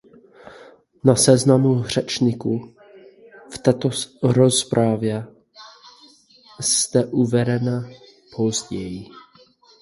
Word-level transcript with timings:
Na 1.03 1.15
seznamu 1.15 1.83
řečníků 1.83 2.73
v 3.53 3.57
této 3.57 3.89
rozpravě 4.23 5.25
jste 6.59 7.05
uvedena 7.05 7.89
později. 8.35 9.09